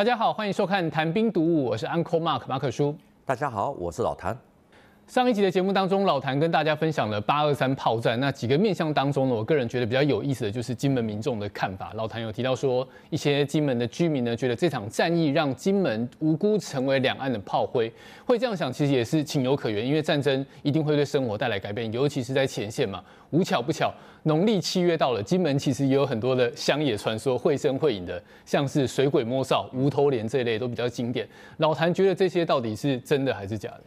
[0.00, 2.96] 大家好，欢迎收看《谈兵读物》，我是 Uncle Mark 马可叔。
[3.26, 4.34] 大家好，我是老谭。
[5.10, 8.20] 上一集的节目当中，老谭跟大家分享了八二三炮战。
[8.20, 11.90] 那几个面向当中呢，我个人觉得比较有意思的就是金门民众的看法。
[11.96, 17.92] 老谭有提到说，一些金门的居民呢，觉得这场战役让金门无辜成为两岸的炮灰。
[18.24, 23.02] 会这样想，其实也是情有可原，因为战争一定会对生活带来改变，尤其是在前线嘛。
[23.30, 23.92] 无巧不巧，
[24.22, 31.28] 农历七月到了，金门其实也有很多的乡野传说，绘声绘影的，像是水鬼摸哨、无头连这一类都比较经典。
[31.56, 33.80] 老谭觉得这些到底是真的还是假的？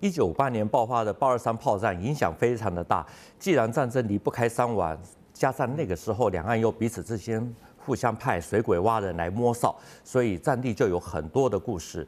[0.00, 3.04] 一九五八年爆发的八二三炮战影响非常的大。
[3.38, 4.96] 既然战争离不开伤亡，
[5.32, 9.74] 加上那个时候两岸又彼此之间互相派水鬼挖人来摸哨，
[10.04, 12.06] 所以战地就有很多的故事，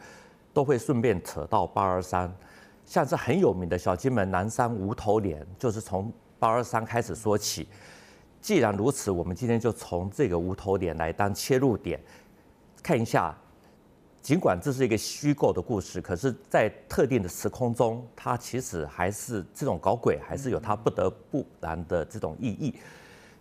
[0.52, 2.32] 都会顺便扯到八二三。
[2.86, 7.68] 像是很有名的小金门南山无头脸，就是从八二三开始说起。
[8.40, 12.00] 既然如此，我们今天就从这个无头脸来当切入点，
[12.82, 13.36] 看一下。
[14.22, 22.74] 尽管这是一个虚构的故事，可是，在特定的时空中，它其实还是这种搞鬼，还是有它不得不然的这种意义。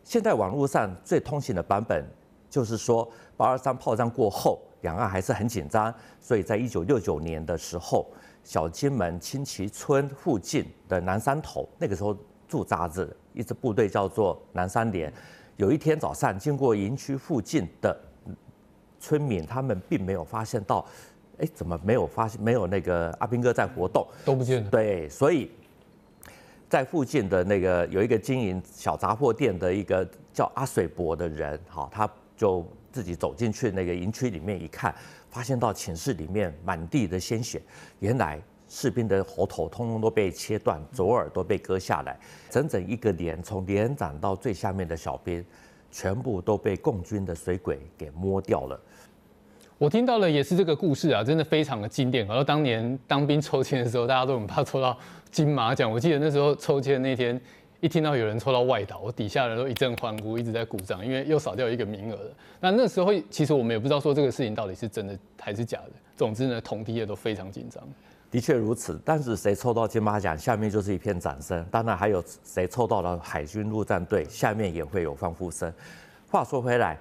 [0.05, 2.05] 现在网络上最通行的版本
[2.49, 8.08] 就是说，八二三炮战过后，两岸还是很紧张，所以在一九六九年的时候，
[8.45, 15.14] 小金门青崎村附近的南山头，那个时候驻扎着一支部队叫做南山连。
[15.58, 18.05] 有一天早上，经过营区附近的。
[19.00, 20.86] 村民他们并没有发现到，
[21.38, 24.05] 哎，怎么没有发现没有那个阿兵哥在活动？
[24.25, 24.69] 都不见了。
[24.69, 25.50] 对，所以
[26.67, 34.94] 在附近的那个有一个经营小杂货店的一个叫阿水伯的人，哈，他就自己走进去那个营区里面一看，
[35.30, 37.61] 发现到寝室里面满地的鲜血，
[38.00, 45.44] 原来士兵的喉头通通都被切断，左耳都被割下来，整整一个连，从连长到最下面的小兵。
[45.92, 48.80] 全部都被共军的水鬼给摸掉了。
[49.78, 52.27] 我听到的也是这个故事啊，真的非常的经典。
[52.27, 54.98] 然后当年当兵抽签的时候，大家都很怕抽到
[55.32, 55.89] 金马奖。
[55.89, 57.39] 我记得那时候抽签那天，
[57.80, 62.32] 一听到有人抽到外岛，我底下人都一阵欢呼，一直在鼓掌，因为又少掉一个名额了。
[62.60, 65.92] 那那时候其实我们也不知道说这个事情到底是真的还是假的。
[66.17, 67.82] 总之呢，同梯的都非常紧张。
[68.32, 71.66] 的确如此，但是谁抽到金马奖，下面就是一片掌声。
[71.72, 75.73] 当然还有谁抽到了海军陆战队，下面也会有欢呼声。
[76.30, 76.95] 话说回来，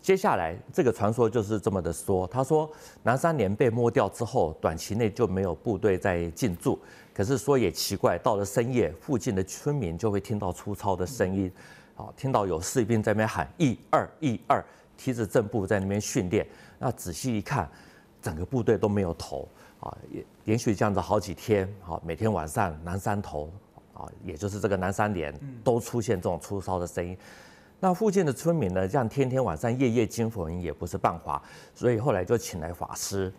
[0.00, 2.26] 接下来这个传说就是这么的说。
[2.28, 2.70] 他说
[3.02, 6.78] 南山连被摸掉之后，短期内就没有部队再进驻。
[7.12, 11.52] 可是说也奇怪，到了深夜，附近的村民就会听到粗糙的声音，
[11.94, 14.64] 啊，听到有士兵在那边喊一二一二，
[14.96, 16.46] 提着正步在那边训练。
[16.78, 17.68] 那仔细一看，
[18.22, 19.46] 整个部队都没有头。
[19.80, 23.50] 啊，也连续这样子好几天，啊，每天晚上南山头，
[23.94, 27.16] 啊，也就是这个南山连，都出现这种粗糙的声音。
[27.78, 31.42] 那附近的村民呢，这样天天晚上夜夜惊魂也不是办法，
[31.74, 33.32] 所以后来就请来法师，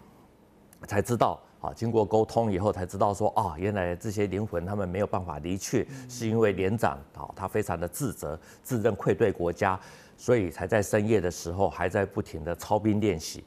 [0.88, 9.80] 才知道，啊，经过沟通以后才知道说，啊，原来这些灵魂他们没有办法离去，是因为连长啊，他非常的自责，自认愧对国家，
[10.18, 13.44] 所以才在深夜的时候还在不停的操兵练习。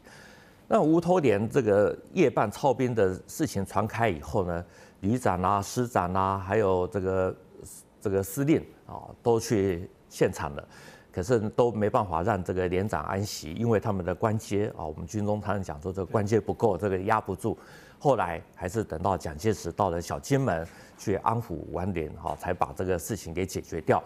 [0.66, 4.64] 那吴头连这个夜半操兵的事情传开以后呢，
[5.00, 7.36] 旅长啊、师长啊，还有这个
[8.00, 10.68] 这个司令啊，都去现场了，
[11.12, 17.56] 可是都没办法让这个连长安息，因为他们的官阶啊，我们军中常常讲说这个官阶不够，这个压不住。
[17.98, 20.66] 后来还是等到蒋介石到了小金门
[20.98, 24.02] 去安抚完连，哈，才把这个事情给解决掉。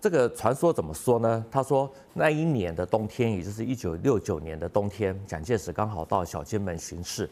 [0.00, 1.44] 这个传说怎么说呢？
[1.50, 7.28] 他说那一年的冬天，也就是一九六九年的冬天，蒋介石刚好到小金门巡视，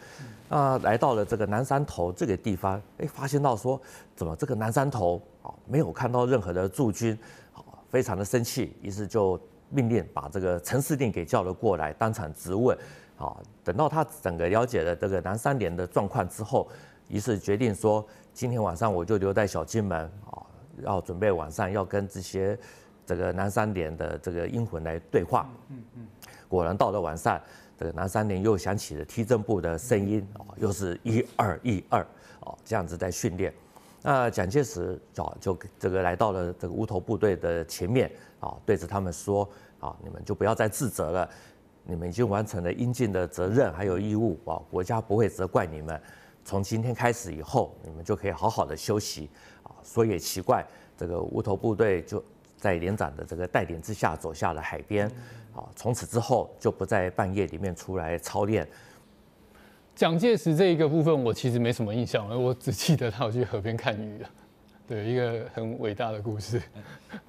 [0.48, 3.80] 啊，来到了这个南山头这个地方，哎，发现到说
[4.16, 7.16] 怎么这个南山头啊没有看到任何的驻军，
[7.54, 9.40] 啊，非常的生气，于是就
[9.70, 12.76] 命令把这个陈司令给叫了过来，当场质问，
[13.16, 16.68] 啊，等到他整个了解了这个南山连的状况之后，
[17.06, 20.42] 于是决定说今天晚上我就留在小金门啊。
[20.82, 22.58] 要准备晚上要跟这些
[23.04, 25.48] 这个南三连的这个阴魂来对话。
[25.68, 26.06] 嗯嗯。
[26.48, 27.40] 果然到了晚上，
[27.78, 32.00] 这个南三连又响起了踢正步的声音啊，又是一二一二
[32.40, 33.52] 啊，这样子在训练。
[34.02, 39.48] 那蒋介石啊就这个来到了这个无头部队的前面啊，对着他们说
[39.80, 41.28] 啊，你们就不要再自责了，
[41.82, 46.00] 你们已经完成了应尽的责任还有义务啊，国家不会责怪你们。
[46.44, 49.28] 从今天开始以后，你们就可以好好的休息。
[49.86, 50.66] 说也奇怪，
[50.98, 52.22] 这个无头部队就
[52.56, 55.06] 在连长的这个带领之下走下了海边，
[55.54, 58.66] 啊，从此之后就不在半夜里面出来操练。
[59.94, 64.28] 蒋介石这一个部分我其实没什么印象，我只记得他有去河边看鱼了，
[64.86, 66.60] 对，一个很伟大的故事。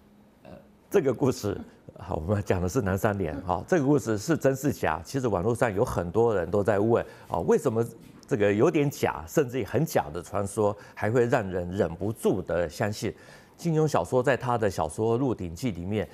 [0.90, 1.58] 这个故事，
[1.98, 3.40] 好，我们讲的是南三连。
[3.42, 5.02] 哈，这个故事是真是假？
[5.06, 7.86] 其实网络上有很多人都在问啊，为什么
[8.28, 13.14] 这个有点假，甚至于很假的传说，还会让人忍不住的相信？
[13.56, 16.08] 金庸小说在他的小说《鹿鼎记》里面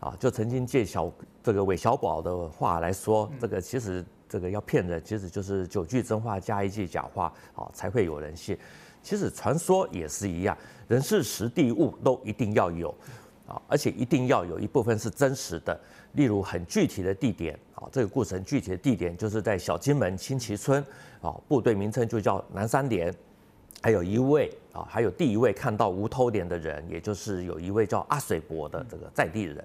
[0.00, 1.10] 啊，就曾经借小
[1.42, 8.58] 这个韦小宝的话来说，这个其实这个要骗人，其实就是九句真话加一句假话啊，才会有人信。
[9.02, 10.54] 其实传说也是一样，
[10.88, 12.94] 人事时地物都一定要有，
[13.46, 15.80] 啊，而且一定要有一部分是真实的。
[16.12, 20.84] 例如很具体的地点，啊，这个故事具体的地点就是在小金门青旗村，
[21.20, 23.14] 啊，部队名称就叫南三连。
[23.82, 29.64] 还有一位啊，还有第一位看到无头脸的人，也就是有一位叫阿水伯的这个在地人。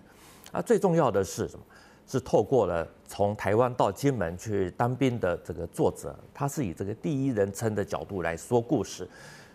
[0.51, 1.65] 啊，最重要的是什么？
[2.07, 9.09] 是透过了从台湾到金门去当兵的这个作者，他是以这个第一人称的角度来说故事，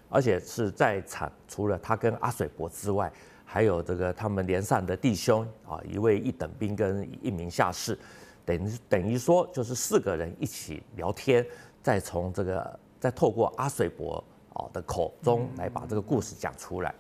[0.08, 3.10] 而且是在场除了他跟阿水伯之外，
[3.52, 7.99] 还有这个他们连上的弟兄啊，一位一等兵跟一名下士，
[8.44, 11.44] 等于等于说就是四个人一起聊天，
[11.82, 16.94] 再从这个再透过阿水伯啊的口中来把这个故事讲出来。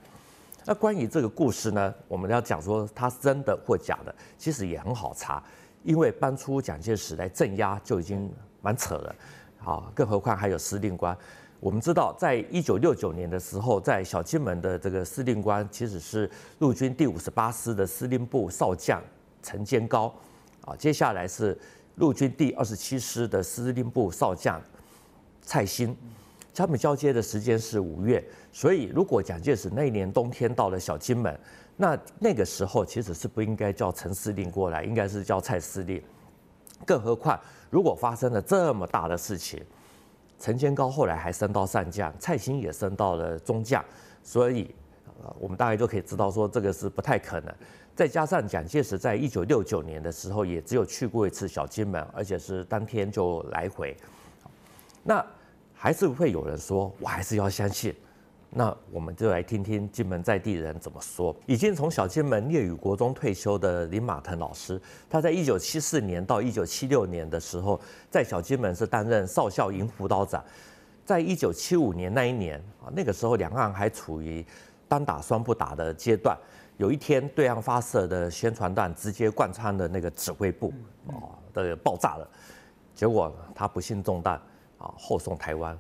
[0.64, 5.40] 那关于这个故事呢，我们要讲说它是真的或假的，其实也很好查，
[5.84, 8.28] 因为搬出蒋介石来镇压就已经
[8.60, 9.14] 蛮扯了，
[9.64, 11.16] 啊，更何况还有司令官。
[11.60, 16.28] 我们知道，在一九六九年的时候，在小金门的这个司令官其实是
[16.58, 19.02] 陆军第五十八师的司令部少将
[19.42, 20.12] 陈坚高，
[20.64, 21.56] 啊，接下来是
[21.96, 24.60] 陆军第二十七师的司令部少将
[25.42, 25.94] 蔡新。
[26.52, 28.22] 他们交接的时间是五月，
[28.52, 31.38] 所以如果蒋介石那一年冬天到了小金门，
[31.76, 36.02] 那那个时候其实是不应该叫陈司令过来，应该是叫蔡司令。
[36.84, 37.38] 更何况，
[37.70, 39.62] 如果发生了这么大的事情，
[40.40, 43.84] 陈坚高后来还升到上将，蔡兴也升到了中将，
[44.24, 44.74] 所以
[45.38, 47.54] 我们大概就可以知道说这个是不太可能。
[47.94, 53.96] 再加上蒋介石在一九六九年的时候也只有去过一次小金门，而且是当天就来回，
[55.04, 55.24] 那。
[55.82, 57.94] 还是会有人说，我还是要相信。
[58.52, 61.34] 那我们就来听听金门在地人怎么说。
[61.46, 67.80] 已经从小金门烈屿国中退休的林马腾老师，他在一九七四年到一九七六年的时候，
[68.10, 70.44] 在小金门是担任少校营辅导长。
[71.04, 74.44] 在一九七五年那一年啊，那个时候两岸还处于
[74.88, 76.36] 单打双不打的阶段。
[76.76, 80.72] 有一天，对岸发射的宣传弹直接贯穿了那个指挥部，
[81.08, 82.28] 啊，的爆炸了。
[82.94, 84.40] 结果他不幸中弹。
[84.80, 85.78] 啊，后送台湾，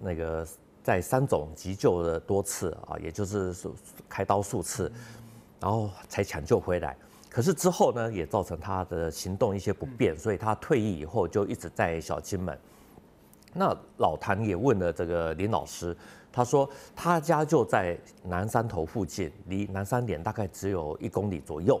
[0.00, 0.44] 那个
[0.82, 3.54] 在三总急救了多次啊，也就是
[4.08, 4.90] 开刀数次，
[5.60, 6.96] 然后才抢救回来。
[7.28, 12.58] 可是之后呢，也造成他的行动一些不便，所以他退役以后就一直在小金门。
[13.52, 15.96] 那老谭也问了这个林老师，
[16.32, 21.80] 他说他家就在南山头附近，离南山连大概只有一公里左右。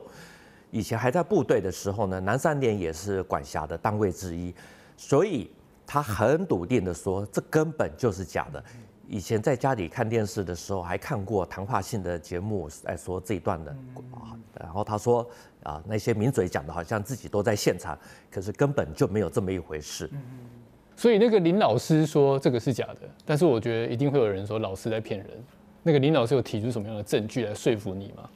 [0.70, 4.54] 以前还在部队的时候呢，南山连也是管辖的单位之一，
[4.96, 5.50] 所以。
[5.92, 8.64] 他很笃定的说，这根本就是假的。
[9.10, 13.72] 以前在家里看电视的时候，还看过谈话性的节目来说这一段的
[14.12, 14.38] 啊。
[14.60, 15.28] 然后他说
[15.64, 17.98] 啊，那些名嘴讲的好像自己都在现场，
[18.30, 20.08] 可是根本就没有这么一回事。
[20.94, 25.28] 所以那个林老师说这个是假的，但是我觉得一定会有人说老师在骗人。
[25.82, 28.30] 那个林老师有提出什么样的证据来说服你吗？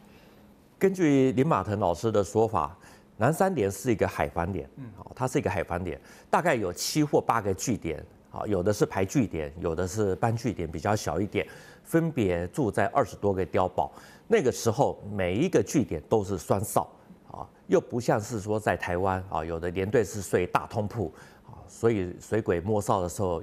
[0.76, 2.76] 根据林马腾老师的说法。
[3.16, 8.04] 南三连是一个海防点，好，它是一个海防点，大概有七或八个据点，
[8.34, 11.46] 啊，有的是排据点，有的是班据点，比较小一点，
[11.84, 13.92] 分别住在二十多个碉堡。
[14.26, 16.88] 那个时候，每一个据点都是双哨，
[17.30, 21.14] 啊，又不像是说在台湾啊，有的连队是睡大通铺，
[21.46, 23.40] 啊，所以水鬼摸哨的时候，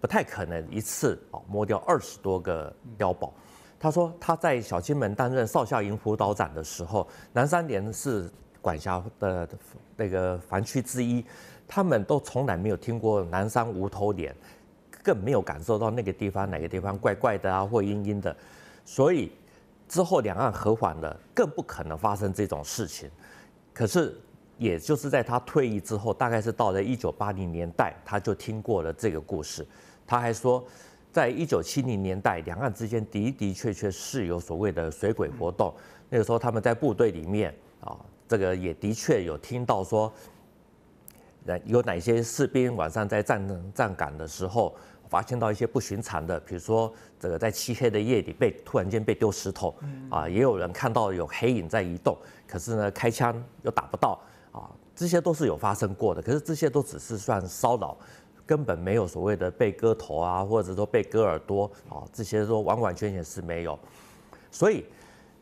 [0.00, 3.34] 不太可能一次啊摸掉二十多个碉堡。
[3.80, 8.30] 他说他在小金门担任少校营辅导长的时候，南三连是。
[8.62, 9.48] 管辖的
[9.96, 11.24] 那个防区之一，
[11.68, 14.34] 他们都从来没有听过南山无头脸，
[15.02, 18.34] 更没有感受到那个地方哪个地方怪怪的啊，或阴阴的，
[18.84, 19.32] 所以
[19.88, 23.10] 之后两岸和缓了，更不可能发生这种事情。
[23.74, 24.16] 可是，
[24.58, 29.66] 也就是在他退役之后，大概是到了一九八零年代，他就听过了这个故事。
[30.06, 30.64] 他还说，
[31.12, 35.74] 在一九七零年代，两岸之间的的确确是有所谓的水鬼活动。
[36.08, 37.96] 那个时候他们在部队里面啊。
[38.28, 40.12] 这个也的确有听到说，
[41.64, 44.74] 有哪些士兵晚上在站站岗的时候，
[45.08, 49.74] 发现到一些不寻常的，比如说这个在漆黑的夜里被突然间被丢石头，
[50.10, 52.16] 啊，也有人看到有黑影在移动，
[52.48, 54.18] 可是呢开枪又打不到，
[54.50, 57.96] 啊，这些都是有发生过的，可是这些都只是算骚扰，
[58.44, 63.78] 根本没有所谓的被割头啊，或者说被割耳朵啊，这些都完完全全是没有，
[64.50, 64.84] 所以。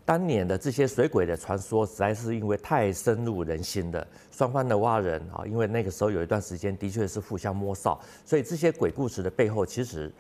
[0.07, 4.07] 当年的这些水鬼的传说，实在是因为太深入人心了。
[4.31, 10.13] 双方的蛙人啊，因为那个时候有一段时间的确是互相摸哨，所以这些鬼故事的背后，其实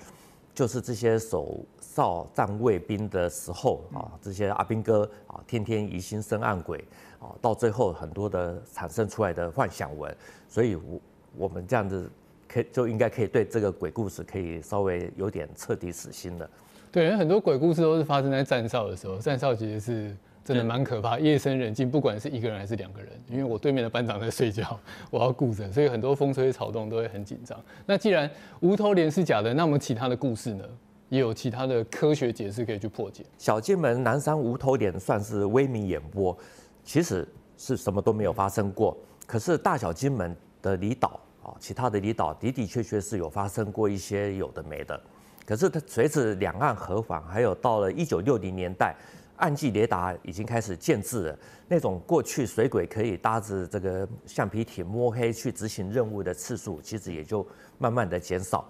[0.54, 6.82] 就是这些守哨站卫兵的时候啊，这些阿兵哥啊，天天疑心生暗鬼
[7.18, 10.16] 啊，到最后很多的产生出来的幻想文。
[10.48, 11.00] 所以，我
[11.36, 12.10] 我们这样子
[12.48, 16.48] 可以就应该可以对这个鬼故事可以稍微有点彻底死心了。
[16.94, 24.78] 对，很多鬼故事都是发生在站哨的时候，站哨其实是真的蛮可怕，夜深人静，不管是一个人还是两个人，因为我对面的班长在睡觉，
[25.10, 27.60] 我要顾着，所以很多风吹草动都会很紧张。
[27.84, 30.64] 那既然无头连是假的，那么其他的故事呢，
[31.08, 33.24] 也有其他的科学解释可以去破解。
[33.38, 36.38] 小金门南山无头连算是威名远播，
[36.84, 37.26] 其实
[37.58, 38.96] 是什么都没有发生过。
[39.26, 45.00] 可是大小金门的离岛啊，其他的离岛的的确确是有发生过一些有的没的。
[45.46, 48.94] 可是它随着两岸和缓，还有到了一九六零年代，
[49.36, 51.38] 岸际雷达已经开始建置了。
[51.68, 57.46] 那种过去水鬼可以搭着这个橡皮艇摸黑去执行任务的次数，其实也就
[57.78, 58.66] 慢慢的减少。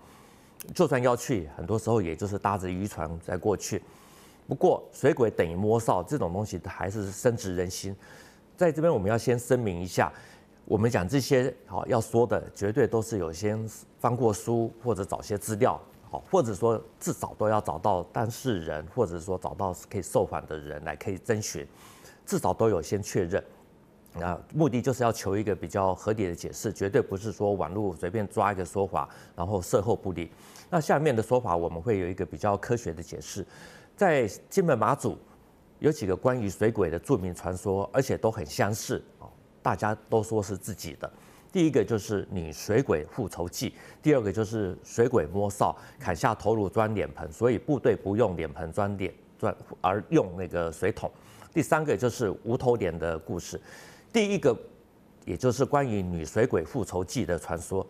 [0.74, 3.82] 就算要去，很多时候也就是搭着渔船再过去。
[4.46, 7.94] 不过水鬼等于摸哨这种东西还是深植人心。
[8.56, 10.12] 在这边我们要先声明一下，
[10.64, 15.80] 我们讲这些好要说的，绝对都是有先翻过书或者找些资料。
[16.30, 21.66] 或者说至少都要找到当事人，或者说找到可以受访的人来可以征询，
[22.26, 23.42] 至少都有先确认。
[24.16, 30.30] 那目的就是要求一个比较合理的解释，绝对不是说网络随便抓一个说法，然后事后不理。
[30.70, 33.44] 那下面的说法我们会有一个比较科学的解释。
[33.96, 35.18] 在金门马祖
[35.80, 39.26] 有几个关于水鬼的著名传说，而且都很相似啊，
[39.62, 41.12] 大家都说是自己的。
[41.54, 51.08] 第一个就是女水鬼复仇记，第二个就是水鬼摸哨砍下头颅装脸盆，所以部队不用脸盆装脸装，而用那个水桶。
[51.52, 53.60] 第三个就是无头脸的故事。
[54.12, 54.52] 第一个，
[55.24, 57.86] 也就是关于女水鬼复仇记的传说。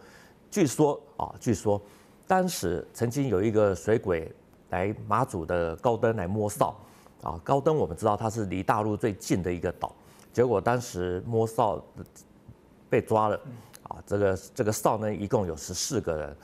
[0.50, 1.80] 据说啊，据说
[2.26, 4.30] 当时曾经有一个水鬼
[4.68, 6.78] 来马祖的高登来摸哨
[7.22, 9.90] 啊，高登我们知道它是离大陆最近的一个岛，
[10.34, 11.82] 结果当时摸哨。
[12.94, 13.40] 被抓了，
[13.88, 16.36] 啊，这个这个哨呢，一共有十四个人，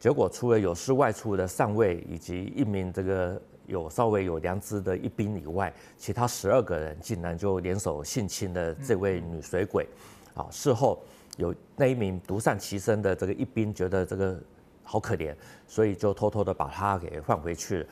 [0.00, 9.86] 结果除了有事外出的上尉以及一名这个有稍微有良知的一兵以外，其他十二个人竟然就联手性侵了这位女水鬼，
[10.32, 10.98] 啊，事后
[11.36, 14.40] 有那一名独善其身的这个一兵觉得这个
[14.82, 15.34] 好可怜，
[15.66, 17.86] 所以就偷偷的把她给放回去了。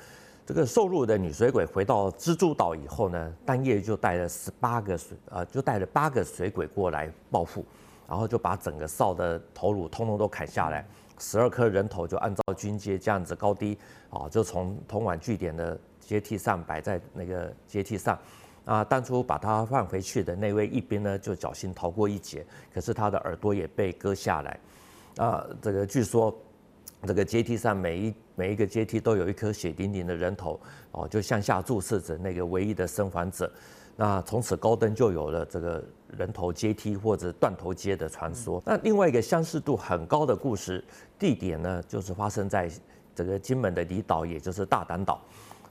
[0.47, 7.63] 这个受辱的女水鬼回到蜘蛛岛以后呢，当夜就带了十八个水，呃，就带了八个水鬼过来报复。
[8.09, 10.87] 然后就把整个哨的头颅通通都砍下来，
[11.19, 13.79] 十二颗人头就按照军阶这样子高低
[14.11, 18.19] 啊，就从通往据点的阶梯上摆在那个阶梯上。
[18.65, 22.45] 啊，当初把他放回去的那位一兵呢，就侥幸逃过一劫，
[22.75, 24.59] 可是他的耳朵也被割下来。
[25.19, 26.37] 啊，这个据说
[27.07, 30.59] 这个阶梯上每一每一个阶梯都有一颗血淋淋的人头，
[30.91, 33.49] 哦，就向下注视着那个唯一的生还者。
[33.95, 35.85] 那从此高登就有了这个
[36.17, 38.63] 人头阶梯或者断头街的传说。
[38.67, 40.83] 那另外一个相似度很高的故事
[41.19, 42.71] 地点呢，就是发生在
[43.15, 45.21] 这个金门的离岛，也就是大胆岛。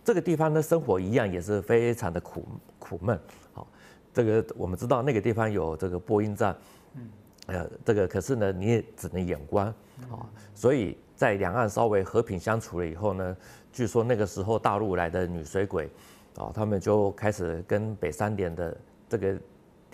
[0.04, 2.46] 这个地方的生活一样也是非常的苦
[2.80, 3.20] 苦闷。
[3.54, 3.68] 好，
[4.14, 6.56] 这个我们知道那个地方有这个播音站，
[6.96, 7.10] 嗯
[7.48, 9.68] 呃，这个可是呢你也只能眼观
[10.10, 10.25] 啊。
[10.54, 13.36] 所以在两岸稍微和平相处了以后呢，
[13.74, 15.90] 据说那个时候大陆来的女水鬼。
[16.38, 19.38] 啊，他们就开始跟北三连的这个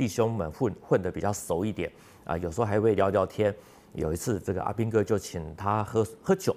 [0.01, 1.91] 弟兄们混混得比较熟一点
[2.23, 3.55] 啊，有时候还会聊聊天。
[3.93, 6.55] 有一次，这个阿兵哥就请他喝喝酒，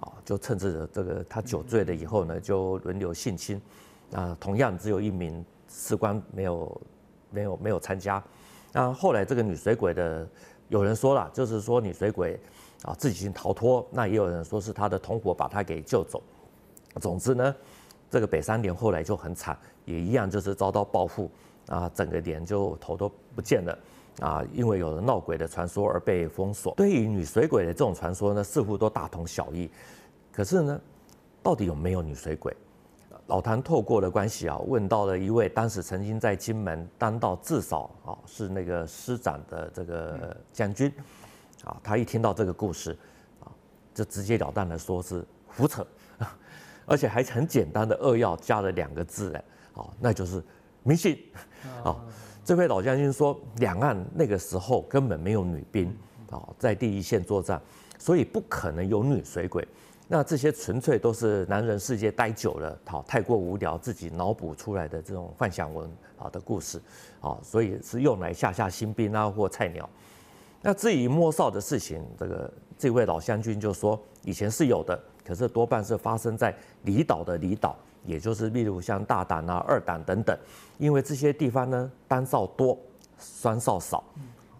[0.00, 3.60] 啊，就趁着这个他酒醉了以后呢，就轮流性侵。
[4.14, 6.80] 啊，同样只有一名士官没有
[7.30, 8.24] 没有没有参加。
[8.72, 10.26] 那后来这个女水鬼的
[10.70, 12.40] 有人说了，就是说女水鬼
[12.84, 16.22] 啊自己先逃脱，那也有人说是他的同伙把他给救走。
[16.98, 17.54] 总之呢。
[18.10, 21.30] 这个北三连后来就很惨，也一样就是遭到报复
[21.68, 23.78] 啊，整个连就头都不见了
[24.20, 26.74] 啊，因为有了闹鬼的传说而被封锁。
[26.74, 29.70] 对于女水鬼的这种传说呢，似乎都大同小异。
[30.32, 30.80] 可是呢，
[31.40, 32.54] 到底有没有女水鬼？
[33.28, 40.92] 老谭透过的关系啊，问到了一位当时曾经在金门当到至少啊是那个师长的这个将军
[41.62, 42.98] 啊，他一听到这个故事
[43.38, 43.46] 啊，
[43.94, 45.86] 就直截了当的说是胡扯。
[46.90, 49.44] 而且还很简单的扼要加了两个字哎，
[49.74, 50.42] 哦，那就是
[50.82, 51.16] 迷信。
[51.84, 52.00] 哦，
[52.44, 55.96] 这位老将军说，两岸那个时候根本没有女兵，
[56.30, 57.62] 哦，在第一线作战，
[57.96, 59.64] 所以不可能有女水鬼。
[60.08, 66.82] 那这些纯粹都是男人世界待久了，好太过无聊，自己脑补出来的这种幻想文啊的故事，
[67.20, 69.88] 啊，所以是用来吓吓新兵啊或菜鸟。
[70.60, 75.00] 那至于摸哨的事情，这个这位老将军就说，以前是有的，
[75.30, 80.36] 可是多半是发生在离岛的离岛，也就是例如像大胆啊、二胆等等，
[80.76, 82.76] 因为这些地方呢单哨多，
[83.16, 84.02] 双哨少，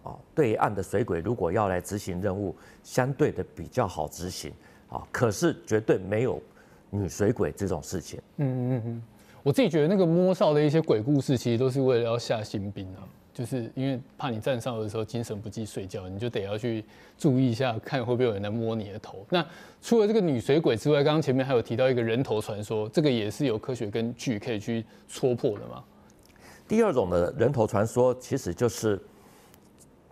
[0.01, 4.49] 啊，对岸的水鬼如果要来执行任务，相对的比较好执行。
[4.87, 6.41] 啊，可是绝对没有
[6.89, 8.21] 女水鬼这种事情。
[8.37, 9.03] 嗯嗯嗯，
[9.43, 16.83] 我自己觉得那个摸哨的一些鬼故事，其实都是为了要吓新兵啊，就是因为怕你站哨的时候精神不济睡觉，你就得要去
[17.17, 19.25] 注意一下，看会不会有人来摸你的头。
[19.29, 19.45] 那
[19.81, 25.83] 除了这个女水鬼之外，刚刚前面还有提到一个人头传说，这个也是有科学根据可以去戳破的吗？
[26.67, 28.99] 第二种的人头传说，其实就是。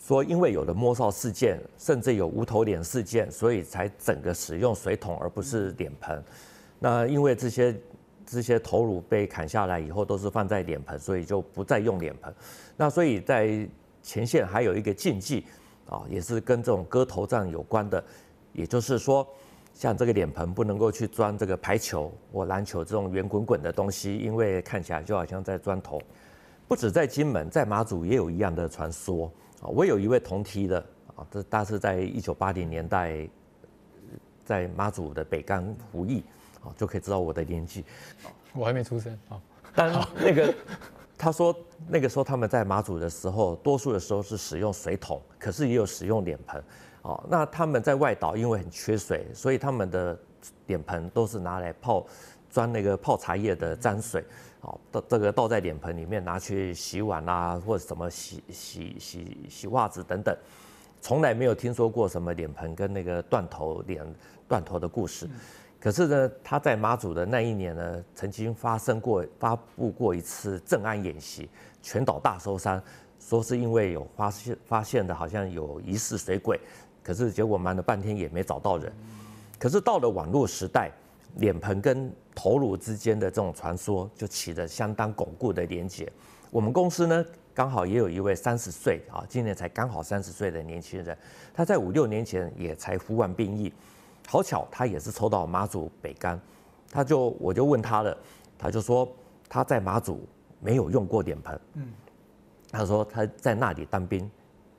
[0.02, 6.24] 说，因为有了摸哨事件，甚至有无头脸事件，所以才整个使用水桶而不是脸盆。
[6.80, 7.76] 那因为这些
[8.30, 12.34] 这些头颅被砍下来以后，都是放在脸盆，所以就不再用脸盆。
[12.78, 13.68] 那所以在
[14.04, 15.46] 前线还有一个禁忌
[15.88, 18.04] 啊，也是跟这种割头葬有关的，
[18.54, 19.28] 也就是说，
[19.74, 26.00] 像这个脸盆不能够去装这个排球或篮球这种圆滚滚的东西，因为看起来就好像在钻头。
[26.68, 29.26] 不止在金门，在马祖也有一样的传说。
[29.62, 30.80] 啊，我有一位同梯的
[31.16, 33.28] 啊，这大是在一九八零年代，
[34.46, 36.24] 在马祖的北竿服役，
[36.64, 37.84] 啊，就可以知道我的年纪。
[38.54, 39.42] 我还没出生啊。
[39.76, 40.54] 但那个
[41.18, 41.56] 他说，
[41.88, 46.64] 那个时候他们在马祖的时候，多数的时候是使用水桶，可是也有使用脸盆。
[47.02, 50.18] 哦，那他们在外岛因为很缺水，所以他们的
[50.68, 52.06] 脸盆都是拿来泡，
[52.50, 54.24] 装那个泡茶叶的沾水。
[54.62, 60.36] 好，倒这个倒在脸盆里面，拿去洗碗啊，或者什么洗洗洗洗袜子等等，
[61.00, 64.06] 从来没有听说过什么脸盆跟那个断头脸
[64.48, 65.30] 断头的故事。
[65.80, 71.50] 可是呢，他在马祖的那一年呢，曾经发生过发布过一次正安演习，
[71.82, 72.82] 全岛大搜山，
[73.20, 76.60] 说是因为有发现发现的好像有疑似水鬼，
[77.04, 78.92] 可是结果瞒了半天也没找到人。
[79.58, 80.92] 可是到了网络时代。
[81.36, 86.12] 脸盆跟头颅之间的这种传说就起了相当巩固的连结。
[86.50, 87.24] 我们公司呢，
[87.54, 91.16] 刚好也有一位三十岁啊，今年才刚好三十岁的年轻人，
[91.54, 93.72] 他在五六年前也才服完兵役，
[94.30, 96.40] 好巧他也是抽到马祖北干，
[96.92, 98.16] 他就我就问他了，
[98.60, 99.10] 他就说
[99.50, 100.28] 他在马祖
[100.60, 101.88] 没有用过脸盆，嗯，
[102.72, 104.30] 他说他在那里当兵，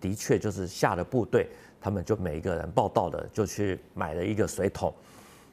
[0.00, 4.94] 的确就是下了部队，他们就每一个人报到了就去买了一个水桶。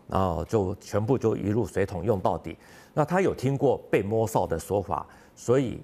[0.10, 2.56] 然后就全部就一路水桶用到底。
[2.94, 5.06] 那他有听过被摸哨的说法，
[5.36, 5.84] 所以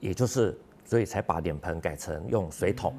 [0.00, 2.94] 也就是所以才把脸盆改成用水桶。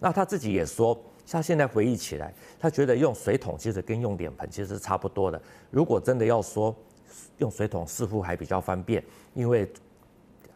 [0.00, 5.40] 那他自己也说，他现在回忆起来，他觉得用水桶其实跟用脸盆其实是差不多的。
[5.70, 6.74] 如果真的要说
[7.38, 9.02] 用水桶似乎还比较方便，
[9.34, 9.70] 因为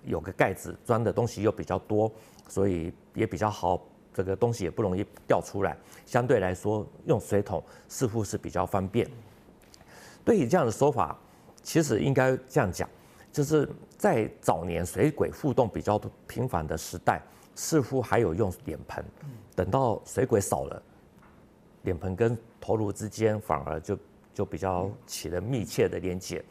[0.04, 2.10] 有个盖子装的东西又比较多，
[2.48, 3.82] 所以也比较好，
[4.14, 5.76] 这个东西也不容易掉出来。
[6.06, 9.06] 相对来说，用水桶似乎是比较方便。
[10.24, 11.18] 对于这样的说法，
[11.62, 12.88] 其实应该这样讲，
[13.32, 17.20] 就是在早年水鬼互动比较频繁的时代，
[17.60, 19.04] 似乎还有用脸盆。
[19.54, 20.82] 等到水鬼少了，
[21.82, 23.98] 脸盆跟头颅之间反而就
[24.32, 26.42] 就比较起了密切的连接。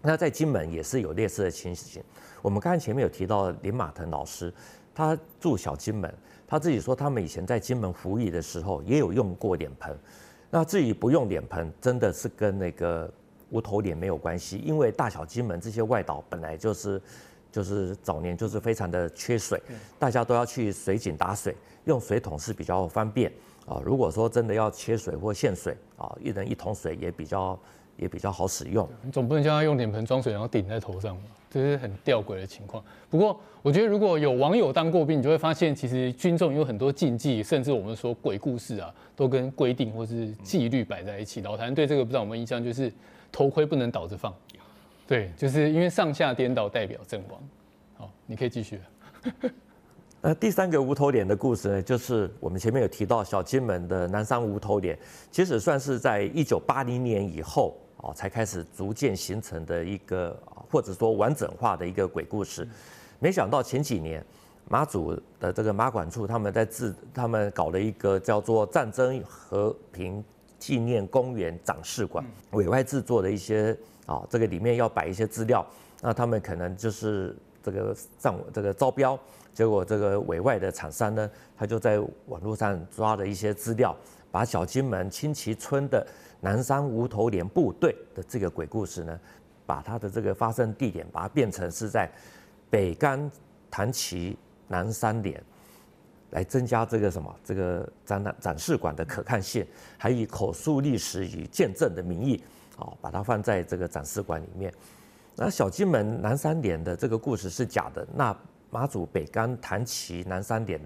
[0.00, 2.02] 那在金门也是有类似的情形。
[2.42, 4.52] 我们刚才前面有提到林马腾老师，
[4.92, 6.12] 他住小金门，
[6.48, 9.96] 他自己说他们以前在金门服役的时候也有用过脸盆。
[10.50, 13.08] 那至于不用脸盆，真的是跟那个
[13.50, 17.00] 无头脸没有关系，因为大小金门这些外岛本来就是，
[17.52, 19.62] 就是早年就是非常的缺水，
[19.98, 23.30] 大家都要去水井打水，用水桶是比较方便
[23.66, 23.80] 啊。
[23.84, 27.56] 如果说真的要缺水或限水啊，一人一桶水也比较
[27.98, 28.88] 也比较好使用。
[29.02, 31.22] 你总不能叫他用脸盆装水然后顶在头上吧？
[31.50, 32.82] 这是很吊诡的情况。
[33.10, 41.42] 不过，我觉得如果有网友当过兵，你就会发现，其实军中有很多禁忌，甚至我们说鬼故事啊，都跟规定或是纪律摆在一起。
[41.42, 42.90] 老谭对这个不知道有没有印象，就是
[43.30, 44.34] 头盔不能倒着放。
[45.12, 47.38] 对，就是因为上下颠倒代表阵亡。
[47.98, 48.80] 好，你可以继续。
[50.22, 54.98] 那 第三个无头脸的故事呢，就是我们前面有提到小金门的南山无头脸，
[55.30, 60.34] 其实算是在一九八零年以后哦，才开始逐渐形成的一个。
[60.70, 62.66] 或者说完整化的一个鬼故事，
[63.18, 64.24] 没想到前几年
[64.70, 70.24] 马祖的这个马管处他们在自，他们搞了一个叫做战争和平
[70.62, 75.66] 纪念公园展示馆，委外制作的一些啊，这个里面要摆一些资料，
[76.00, 79.18] 那他们可能就是这个上这个招标，
[79.52, 81.98] 结果这个委外的厂商呢，他就在
[82.28, 83.92] 网络上抓了一些资料，
[84.30, 86.06] 把小金门清崎村的
[86.40, 89.18] 南山无头连部队的这个鬼故事呢，
[89.66, 92.08] 把它的这个发生地点把它变成是在
[92.70, 93.28] 北干
[93.68, 95.42] 潭崎南山连，
[96.32, 99.66] 来增加这个什么这个展览展示馆的可看性，
[99.96, 102.42] 还以口述历史与见证的名义，
[102.76, 104.72] 啊，把它放在这个展示馆里面。
[105.36, 108.36] 那小金门南山点的这个故事是假的，那
[108.70, 110.80] 马祖北竿潭崎南山点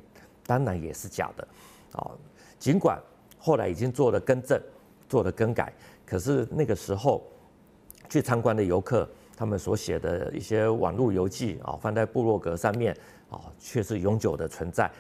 [0.45, 1.49] 当然也是假的，
[1.93, 2.11] 啊，
[2.59, 3.01] 尽管
[3.39, 4.61] 后来已经做了更正，
[5.09, 5.73] 做了更改，
[6.05, 7.25] 可是那个时候
[8.09, 12.97] 去参观的游客，他们所写的一些网络游记啊，放在部落格上面
[13.31, 14.91] 啊，却是永久的存在，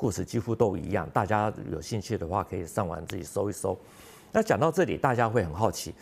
[0.00, 3.78] 故事几乎都一样，大家有兴趣的话可以上网自己搜一搜。
[4.32, 5.94] 那讲到这里，大家会很好奇。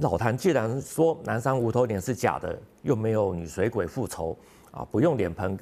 [0.00, 4.36] 老谭既然说南山无头脸是假的，又没有女水鬼复仇
[4.72, 5.56] 啊，不用脸盆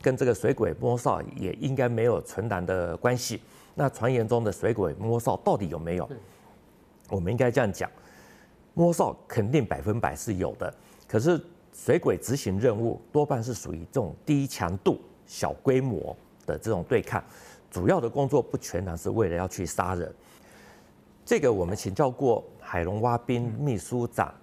[0.00, 3.42] 跟这个水鬼摸哨也应该没有纯然的关系。
[3.74, 6.08] 那传言中的水鬼摸哨到底有没有？
[7.10, 7.90] 我们应该这样讲，
[8.72, 10.72] 摸哨肯定百分百是有的。
[11.06, 11.38] 可是
[11.74, 17.22] 水鬼执行任务多半是属于这种低强度、小规模的这种对抗，
[17.70, 20.12] 主要的工作不全然是为了要去杀人。
[21.24, 22.44] 这个我们请教过。
[22.66, 24.34] 海龙蛙兵秘书长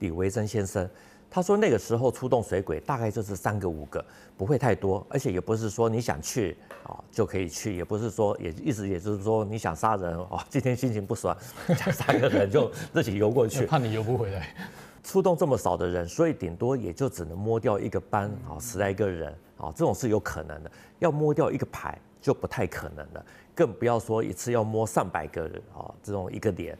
[0.00, 0.88] 李维珍先生，
[1.30, 4.04] 他说那个时候出动水鬼大概就是三个五个，
[4.36, 11.34] 不会太多，而且也不是说你想去啊就可以去，也不是说也意思也就是说你想杀人哦， 今天心情不爽，
[11.66, 14.54] 想杀个人就自己游过去， 怕你游不回来。
[15.02, 20.70] 出动这么少的人，所以顶多也就只能摸掉一个班啊，十来个人啊，这种是有可能的。
[20.98, 26.76] 要摸掉一个牌就不太可能了，更不要说一次要摸上百个人啊，这种一个连。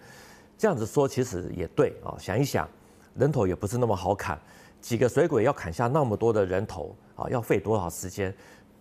[0.59, 2.68] 这样子说其实也对啊，想一想，
[3.14, 4.38] 人头也不是那么好砍，
[4.81, 8.35] 几个水鬼要砍下那么多的人头啊，要费多少时间？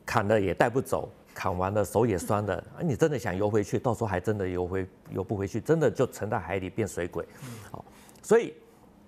[0.03, 7.25] 砍了也带不走，砍完了手也酸了，啊，你真的想游回去，到时候还真的游回游不回去，真的就沉在海里变水鬼。
[7.69, 7.85] 好，
[8.21, 8.53] 所以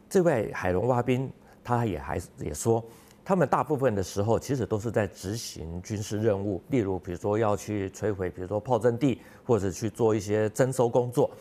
[0.08, 1.30] 这位海龙蛙兵
[1.64, 2.84] 他也还也说，
[3.26, 11.32] 他们大部分的时候其实都是在执行军事任务，例如比如说要去摧毁，比如说炮阵地，或者去做一些征收工作。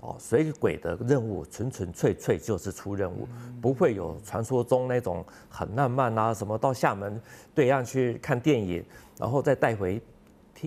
[0.00, 3.26] 哦，水鬼的任务纯纯粹粹就是出任务，
[3.62, 7.18] 不会有传说中那种很浪漫啊，什么到厦门
[7.54, 8.84] 对岸去看电影，
[9.18, 9.98] 然后再带回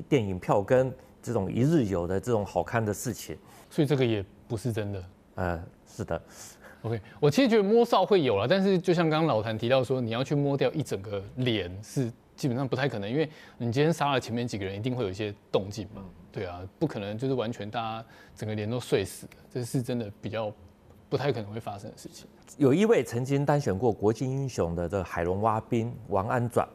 [0.08, 3.38] 电影票根这种一日游的这种好看的事情。
[3.70, 5.04] 所以这个也不是真的。
[5.36, 6.20] 呃，是的。
[6.82, 16.04] OK，我其实觉得摸哨会有了，但是就像刚刚老谭提到说，你要去摸掉一整个脸是基本上不太可能，因为你今天杀了前面几个人，一定会有一些动静嘛。
[16.32, 20.50] 对啊，不可能就是完全大家整个脸都睡死的，这是真的比较
[21.10, 22.26] 不太可能会发生的事情。
[22.58, 26.66] 有一位曾经当选过国际英雄的这个海龙蛙兵王安转，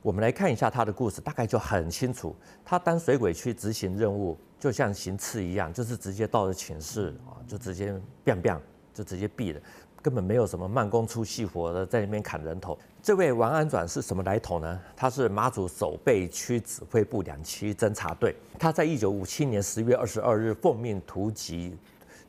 [0.00, 2.34] 我们来看一下他的故事，大概就很清楚。
[2.64, 7.92] 他当水鬼去执行任务，就像行刺一样，就是直接到了寝室啊，就直接
[8.24, 8.58] biang biang
[8.94, 9.60] 就直接毙了。
[10.00, 12.78] 根本没有什么慢工出细活的在那边砍人头。
[13.02, 14.78] 这位王安转是什么来头呢？
[14.94, 18.36] 他是马祖守备区指挥部两栖侦察队。
[18.58, 21.74] 他在一九五七年十月二十二日奉命突击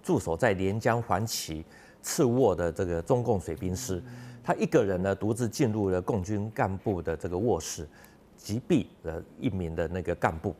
[0.01, 1.65] 驻守在连江黄岐
[2.01, 4.01] 次卧的这个中共水兵师。
[4.41, 7.85] 他一个人呢独自进入了共军干部的这个卧室，
[8.37, 10.55] 击毙了一名的那个干部，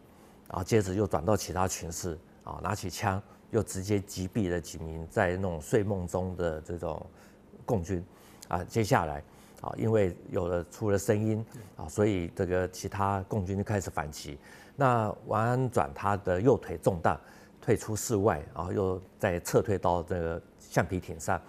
[0.49, 3.23] 然后接着又转到其他群室啊，拿起枪。
[3.55, 7.03] 又直接击毙了几名在那种睡梦中的这种
[7.65, 8.03] 共军，
[8.49, 9.23] 啊，接下来
[9.61, 11.43] 啊，因为有了出了声音
[11.77, 14.37] 啊，所以这个其他共军就开始反击。
[14.75, 17.17] 那王安转他的右腿中弹，
[17.61, 21.41] 退出室外，然后又再撤退到这个橡皮艇上，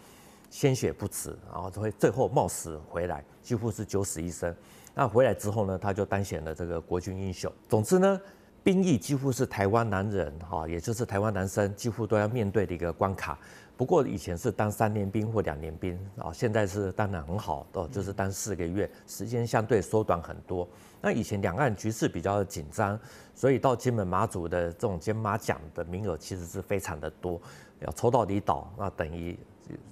[0.48, 4.54] 鲜血不止，然后会最后冒死回来，几乎是九死一生。
[4.94, 7.52] 那回来之后呢，他就当选了这个国军英雄。
[7.68, 8.20] 总之呢。
[8.66, 13.38] 兵役几乎是台湾男人哈，也就是台湾男生几乎都要面对的一个关卡。
[13.76, 20.68] 不过以前是当三年兵或两年兵啊，现在是当然很好哦，就是当四个月，时间相对缩短很多。
[21.00, 22.98] 那以前两岸局势比较紧张，
[23.36, 27.40] 所以到金门马祖的这种金马奖的名额其实是非常的多，
[27.78, 29.38] 要抽到离岛，那等于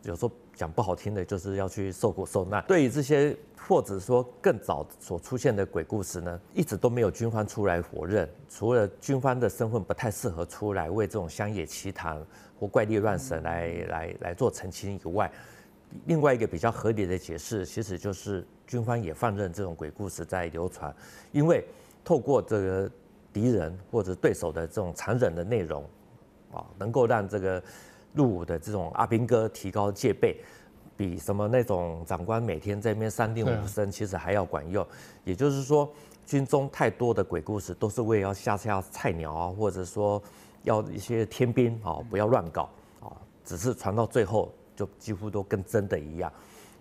[0.03, 0.31] 有时候。
[0.57, 2.65] 讲不好听的，就是要去受苦受难。
[2.69, 8.31] 对于这些或者说更早所出现的鬼故事呢，一直都没有军方出来否认。
[8.49, 12.25] 除了军方的身份不太适合出来为这种乡野奇谈
[12.57, 15.29] 或怪力乱神来来来做澄清以外，
[16.07, 20.95] 另外一个比较合理的解释，其实就是军方也放任这种鬼故事在流传，
[21.33, 21.67] 因为
[22.05, 22.91] 透过这个
[23.33, 25.83] 敌人或者对手的这种残忍的内容，
[26.53, 27.61] 啊，能够让这个。
[28.14, 30.37] 入伍的这种阿兵哥提高戒备，
[30.96, 34.87] 比什么那种长官每天在那边三令五申其实还要管用。
[35.24, 35.92] 也就是说，
[36.24, 40.22] 军中太多的鬼故事都是为了要吓吓菜鸟啊，或者说
[40.62, 42.68] 要一些天兵啊，不要乱搞
[43.00, 43.11] 啊，
[43.44, 46.33] 只是传到最后就几乎都跟真的一样。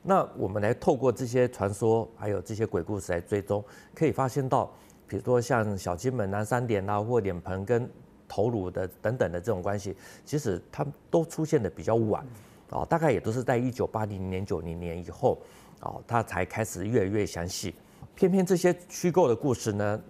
[0.03, 3.63] 那我们来透过这些传说，还有这些鬼故事来追踪，
[3.95, 4.69] 可以发现到，
[5.07, 7.89] 比如说像小金门南三点啊，或脸盆跟
[8.33, 12.25] 头颅的等等的这种关系，其实它都出现的比较晚，
[12.71, 15.37] 啊，大概也都是在一九八零年、九零年以后，
[15.79, 17.75] 啊，它才开始越来越详细。
[18.15, 20.01] 偏偏这些虚构的故事呢，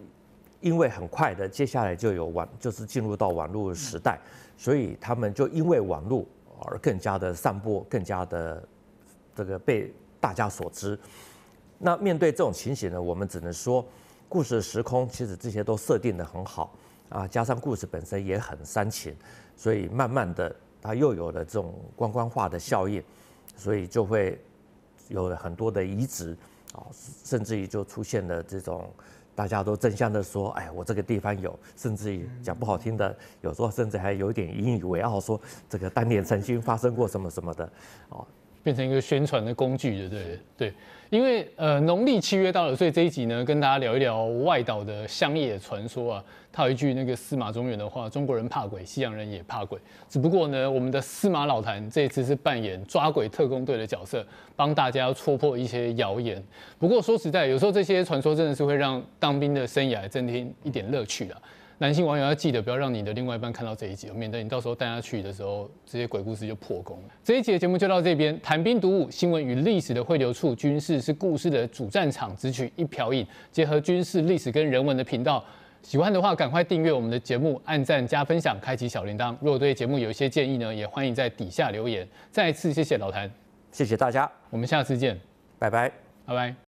[0.62, 4.18] 因为很快的接下来就有网，就是进入到网络时代，
[4.58, 6.26] 所以他们就因为网络
[6.62, 8.64] 而更加的散播，更加的。
[9.36, 10.96] 这个被大家所知，
[11.80, 13.84] 那面对这种情形呢，我们只能说，
[14.30, 16.72] 故事的时空其实这些都设定的很好
[17.14, 19.16] 啊，加上故事本身也很煽情，
[19.56, 23.04] 所以慢慢的它又有了这种观光化的效应，
[23.56, 24.42] 所以就会
[25.10, 26.36] 有了很多的移植
[26.74, 26.88] 啊，
[27.24, 28.92] 甚至于就出现了这种
[29.36, 37.72] 大家都争相的说，哎，我这个地方有，甚至于讲不好听的，有时候甚至还有点引以为傲，说这个当年曾经发生过什么什么的，
[38.10, 38.26] 哦。
[38.64, 40.74] 变成一个宣传的工具，对对对，
[41.10, 46.24] 因为呃农历七月到了，所以这一集呢跟大家聊一聊外岛的乡野传说啊。
[46.56, 54.24] 他有一句那个司马中原的话：“中国人怕鬼，西洋人也怕鬼。”只不过呢，我们的司马老谭这一次是扮演抓鬼特工队的角色，
[54.56, 56.40] 帮大家戳破一些谣言。
[56.78, 61.36] 不过说实在，有时候这些传说真的是会让当兵的生涯增添一点乐趣的。
[61.84, 67.10] 男性网友要记得不要让你的另外一半看到这一集，免得你到时候带他去的时候，这些鬼故事就破功了。
[67.26, 75.44] 这一集的节目就到这边，谈兵读武，新闻与历史的汇流处，军事是故事的主战场，只取一瓢饮，结合军事历史跟人文的频道。
[75.82, 79.36] 喜欢的话，赶快订阅我们的节目，按赞加分享，开启小铃铛。
[79.42, 82.08] 如果对节目有一些建议呢，也欢迎在底下留言。
[82.32, 83.30] 再次谢谢老谭，
[83.74, 85.20] 谢谢大家，我们下次见，
[85.60, 85.92] 拜拜，
[86.26, 86.73] 拜拜。